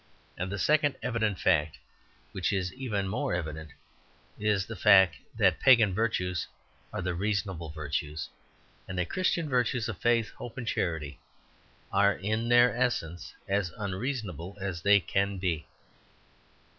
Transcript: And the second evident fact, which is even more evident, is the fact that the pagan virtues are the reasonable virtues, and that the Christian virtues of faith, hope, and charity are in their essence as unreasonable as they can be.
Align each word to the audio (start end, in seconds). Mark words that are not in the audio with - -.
And 0.35 0.51
the 0.51 0.57
second 0.57 0.95
evident 1.03 1.37
fact, 1.39 1.77
which 2.31 2.51
is 2.51 2.73
even 2.73 3.07
more 3.07 3.35
evident, 3.35 3.69
is 4.39 4.65
the 4.65 4.75
fact 4.75 5.17
that 5.37 5.59
the 5.59 5.63
pagan 5.63 5.93
virtues 5.93 6.47
are 6.91 7.03
the 7.03 7.13
reasonable 7.13 7.69
virtues, 7.69 8.27
and 8.87 8.97
that 8.97 9.03
the 9.03 9.11
Christian 9.13 9.47
virtues 9.47 9.87
of 9.87 9.99
faith, 9.99 10.31
hope, 10.31 10.57
and 10.57 10.67
charity 10.67 11.19
are 11.91 12.13
in 12.13 12.49
their 12.49 12.75
essence 12.75 13.35
as 13.47 13.69
unreasonable 13.77 14.57
as 14.59 14.81
they 14.81 14.99
can 14.99 15.37
be. 15.37 15.67